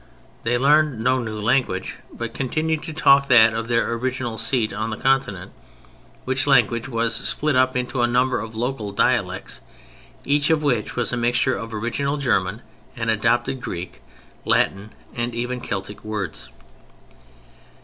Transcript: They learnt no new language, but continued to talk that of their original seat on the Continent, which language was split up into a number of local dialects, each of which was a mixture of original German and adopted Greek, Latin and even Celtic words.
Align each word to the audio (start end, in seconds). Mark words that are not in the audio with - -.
They 0.41 0.57
learnt 0.57 0.97
no 0.97 1.19
new 1.19 1.37
language, 1.39 1.97
but 2.11 2.33
continued 2.33 2.81
to 2.85 2.91
talk 2.91 3.27
that 3.27 3.53
of 3.53 3.67
their 3.67 3.93
original 3.93 4.35
seat 4.39 4.73
on 4.73 4.89
the 4.89 4.97
Continent, 4.97 5.51
which 6.25 6.47
language 6.47 6.87
was 6.89 7.13
split 7.13 7.55
up 7.55 7.75
into 7.75 8.01
a 8.01 8.07
number 8.07 8.39
of 8.39 8.55
local 8.55 8.91
dialects, 8.91 9.61
each 10.25 10.49
of 10.49 10.63
which 10.63 10.95
was 10.95 11.13
a 11.13 11.17
mixture 11.17 11.55
of 11.55 11.71
original 11.71 12.17
German 12.17 12.63
and 12.95 13.11
adopted 13.11 13.61
Greek, 13.61 14.01
Latin 14.43 14.91
and 15.15 15.35
even 15.35 15.61
Celtic 15.61 16.03
words. 16.03 16.49